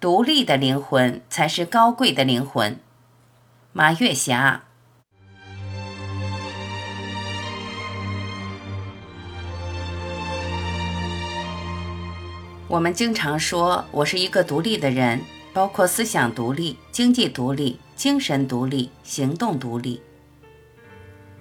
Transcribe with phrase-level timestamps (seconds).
[0.00, 2.80] 独立的灵魂才是高贵的灵魂。
[3.74, 4.62] 马月霞。
[12.66, 15.20] 我们经常说，我是一个独立的人，
[15.52, 20.00] 包括思想独立、经济独立、精神独立、行动独立。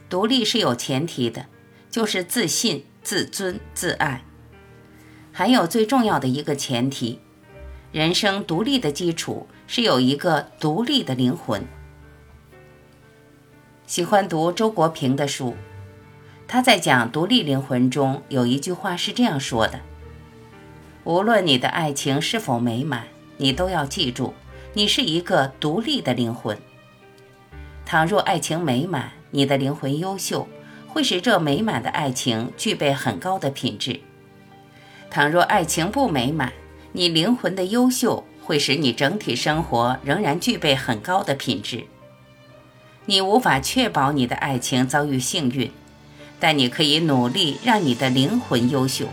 [0.10, 1.46] 独立是有前提的，
[1.89, 4.26] 就是自信、自尊、自爱。
[5.32, 7.21] 还有最重要的一个前提，
[7.92, 11.66] 人生独立的基础是有一个独立的灵魂。
[13.88, 15.56] 喜欢读周国平的书，
[16.48, 19.79] 他在讲独立灵魂中有一句话是这样说的。
[21.04, 23.06] 无论你的爱情是否美满，
[23.38, 24.36] 你都要记住，
[24.74, 26.56] 你是一个独立的灵魂。
[27.87, 30.48] 倘若爱情美满，你的灵魂优秀，
[30.87, 34.02] 会使这美满的爱情具备很高的品质；
[35.09, 36.53] 倘若爱情不美满，
[36.92, 41.86] 你灵魂的优秀会使你整体生活仍然具备很高的品质。
[43.06, 45.72] 你无法确保你的爱情遭遇幸运，
[46.40, 49.08] 但你可以努力让你的灵魂优秀。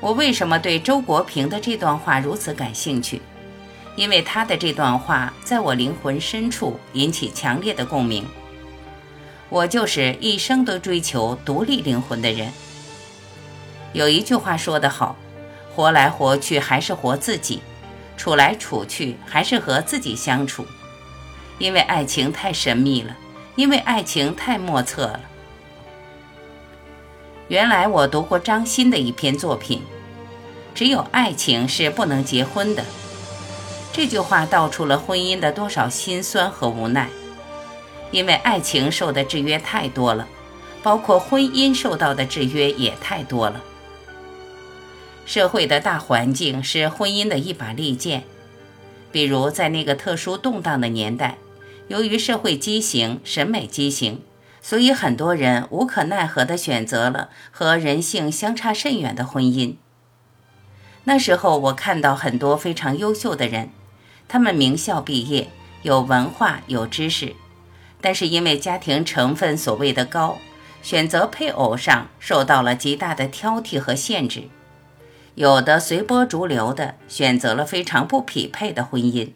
[0.00, 3.20] 我为什么对周国平的这段话如此感兴趣？
[3.94, 8.26] 因为他的这段话在我灵魂深处引起强烈的共鸣。
[9.50, 12.50] 我就是一生都追求独立灵魂的人。
[13.92, 15.14] 有一句话说得好
[15.74, 17.62] ：“活来活去还是活自己，
[18.16, 20.66] 处来处去还是和自己相处。”
[21.58, 23.16] 因为爱情太神秘了，
[23.54, 25.20] 因为爱情太莫测了。
[27.48, 29.82] 原来我读过张欣的一篇作品，
[30.74, 32.84] 只有爱情是不能结婚的。
[33.92, 37.08] 这句话道出了婚姻的多少心酸和无奈，
[38.10, 40.26] 因为爱情受的制约太多了，
[40.82, 43.62] 包括婚姻受到的制约也太多了。
[45.24, 48.24] 社会的大环境是婚姻的一把利剑，
[49.10, 51.38] 比如在那个特殊动荡的年代，
[51.88, 54.22] 由于社会畸形、审美畸形。
[54.64, 59.74] 所以，很多人无可奈何地选择了和人性相差甚远的婚姻。
[61.02, 63.70] 那时候，我看到很多非常优秀的人，
[64.28, 65.48] 他们名校毕业，
[65.82, 67.34] 有文化、有知识，
[68.00, 70.38] 但是因为家庭成分所谓的高，
[70.80, 74.44] 选择配偶上受到了极大的挑剔和限制。
[75.34, 79.30] 有的随波逐流的选择了非常不匹配的婚姻，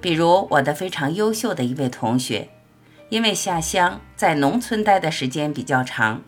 [0.00, 2.48] 比如我的非常优秀的一位同学。
[3.10, 6.22] 因为下乡在农村待的时间比较长，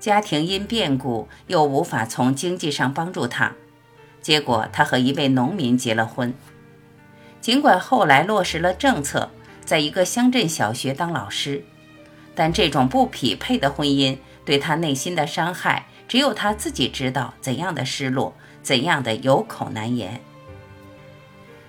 [0.00, 3.54] 家庭因变故又无法从经济上帮助他，
[4.20, 6.34] 结果他和一位农民结了婚。
[7.40, 9.30] 尽管后来落实了政策，
[9.64, 11.64] 在一个乡镇小学当老师，
[12.34, 18.34] 但这种不匹配的婚姻对他内心的伤害，只有他自己知道怎样的失落，
[18.64, 20.20] 怎样的有口难言。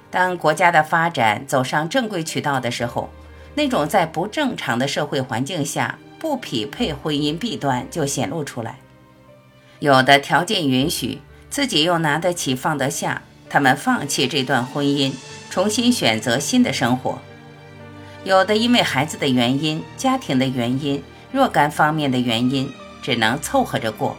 [0.10, 3.10] 当国家的发展走上正规渠道的时候。
[3.54, 8.80] 那种在不正常的社会环境下不匹配婚姻弊端就显露出来。
[9.80, 11.20] 有的条件允许，
[11.50, 15.12] 自己又拿得起放得下，他们放弃这段婚姻，
[15.50, 17.20] 重新选择新的生活。
[18.24, 21.04] 有的因为孩子的原因、家庭的原因、
[21.34, 24.16] 若干方面的原因，只能凑合着过。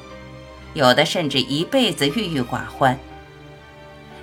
[0.75, 2.99] 有的甚至一辈子郁郁寡欢。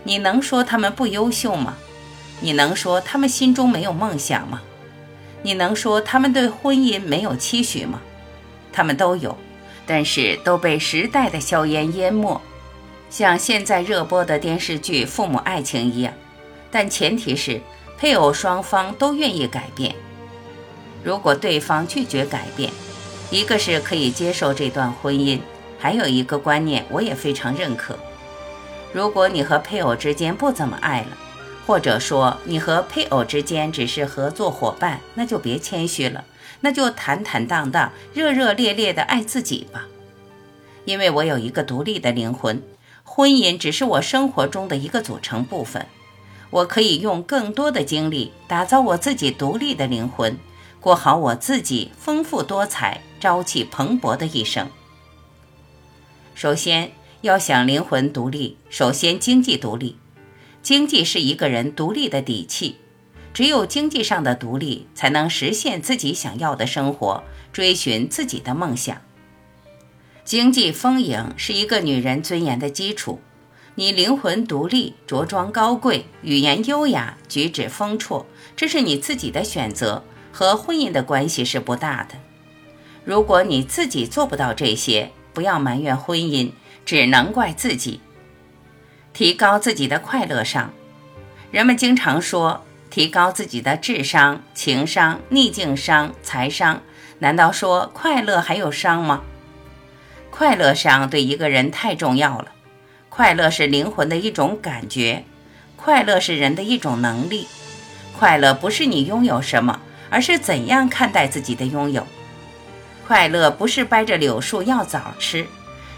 [0.03, 1.77] 你能说他们不优秀吗？
[2.41, 4.61] 你能说他们心中没有梦想吗？
[5.41, 8.01] 你能说他们对婚姻没有期许吗？
[8.71, 9.37] 他们都有，
[9.85, 12.41] 但是都被时代的硝烟淹没，
[13.09, 16.13] 像现在热播的电视剧《父母爱情》一样。
[16.71, 17.59] 但前提是
[17.97, 19.95] 配偶双方都愿意改变。
[21.03, 22.71] 如果对方拒绝改变，
[23.31, 25.39] 一个是可以接受这段婚姻，
[25.79, 27.97] 还有一个观念我也非常认可：
[28.93, 31.17] 如果你和配偶之间不怎么爱了。
[31.65, 36.25] 或者说，你和配偶之间只是合作伙伴，那就别谦虚了，
[36.61, 39.85] 那就坦坦荡荡、热热烈烈地爱自己吧。
[40.85, 42.63] 因为我有一个独立的灵魂，
[43.03, 45.85] 婚姻只是我生活中的一个组成部分。
[46.49, 50.35] 我可以用更多的精力打造我自己独立的灵魂，
[50.79, 54.67] 过好我自己丰富多彩、朝气蓬勃的一生。
[56.41, 59.97] 首先，要想灵魂独立，首先经济独立。
[60.61, 62.77] 经济是一个人独立的底气，
[63.33, 67.21] 只有经济上的独立，才能实现自己想要的生活，
[67.51, 69.01] 追寻自己的梦想。
[70.23, 73.19] 经济丰盈是一个女人尊严的基础。
[73.75, 78.23] 你灵魂独立，着装高贵，语言优雅，举止风绰，
[78.55, 82.15] 这是你自己的选择，和婚姻的关系是不大的。
[83.03, 86.51] 如果你自己做不到这些，不要埋怨婚姻，
[86.85, 88.01] 只能怪自己。
[89.13, 90.71] 提高自己的快乐上。
[91.51, 96.81] 人们经常说提高自己的智商、情商、逆境商、财商。
[97.19, 99.23] 难道说快乐还有商吗？
[100.31, 102.51] 快乐商对一个人太重要了。
[103.09, 105.25] 快乐是灵魂的一种感觉，
[105.75, 107.47] 快乐是人的一种能力。
[108.17, 112.07] 快乐不是你拥有什么，而是怎样看待自己的拥有。
[113.09, 115.43] 快乐不是掰着柳树要枣吃，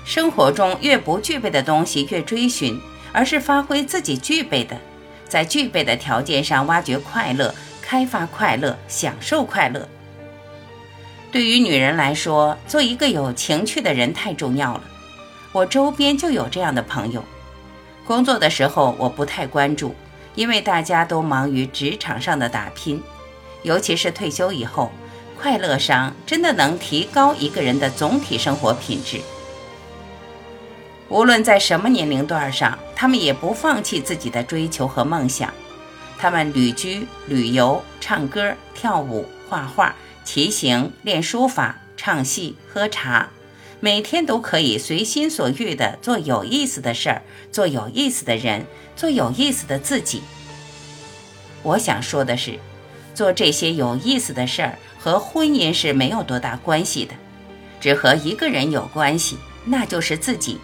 [0.05, 2.79] 生活中越不具备的东西越追寻，
[3.11, 4.77] 而是发挥自己具备的，
[5.27, 9.85] 在具备的条件上挖掘快乐，开发快乐，享受快乐。
[11.33, 14.83] 对于女人来说，做一个有情趣的人太重要了。
[15.51, 17.21] 我周边就有这样的朋友。
[18.07, 19.93] 工作的时候我不太关注，
[20.33, 23.03] 因为大家都忙于职场上的打拼，
[23.63, 24.89] 尤其是退休以后。
[25.41, 29.19] 快乐上真的能提高一个人的总体生活品质。
[31.09, 35.51] 无论在什么年龄段上，他们也不放弃自己的追求和梦想。
[36.19, 43.27] 他们旅居、旅游、唱歌、跳舞、画画、骑行、练书法、唱戏、喝茶，
[43.79, 50.21] 每天都可以随心所欲地做有意思的事儿，做有意思的人，做有意思的自己。
[51.63, 52.59] 我想说的是，
[53.21, 54.79] 做这些有意思的事儿。
[54.97, 57.13] 和婚姻是没有多大关系的，
[57.79, 60.57] 只和一个人有关系，那就是自己；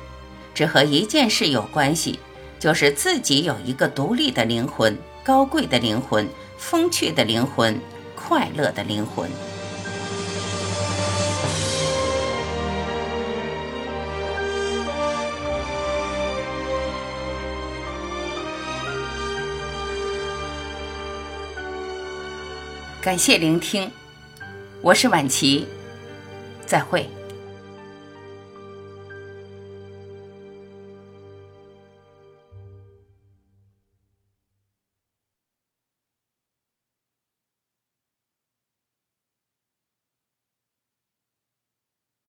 [0.55, 2.19] 只和一件事有关系，
[2.59, 6.27] 就是自己有一个独立的灵魂、高贵的灵魂、
[6.57, 7.79] 风趣的灵魂、
[8.15, 9.29] 快乐的灵魂。
[23.07, 23.89] 感谢聆听。
[24.81, 25.65] 我是晚琪，
[26.65, 27.09] 再会。